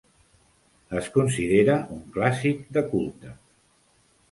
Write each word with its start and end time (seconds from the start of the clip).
Es 1.01 1.09
considera 1.17 1.77
un 1.97 2.01
clàssic 2.17 2.65
de 2.79 2.85
culte. 2.95 3.37